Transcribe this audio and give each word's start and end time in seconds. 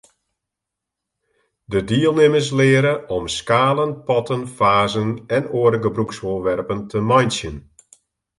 De 1.71 1.81
dielnimmers 1.91 2.49
leare 2.59 2.93
om 3.17 3.27
skalen, 3.37 3.93
potten, 4.09 4.43
fazen 4.57 5.11
en 5.37 5.45
oare 5.57 5.79
gebrûksfoarwerpen 5.85 6.79
te 6.91 6.97
meitsjen. 7.09 7.57